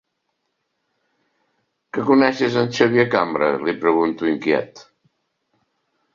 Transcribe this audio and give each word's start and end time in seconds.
Que 1.97 2.05
coneixes 2.07 2.57
el 2.63 2.71
Xavier 2.79 3.07
Cambra? 3.17 3.51
—li 3.67 3.77
pregunto, 3.85 4.33
inquiet. 4.35 4.85